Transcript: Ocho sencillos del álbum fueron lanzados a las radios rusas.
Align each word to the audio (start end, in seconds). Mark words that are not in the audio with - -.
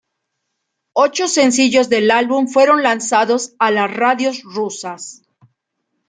Ocho 0.93 1.27
sencillos 1.27 1.87
del 1.87 2.09
álbum 2.09 2.47
fueron 2.47 2.81
lanzados 2.81 3.53
a 3.59 3.69
las 3.69 3.95
radios 3.95 4.41
rusas. 4.41 5.21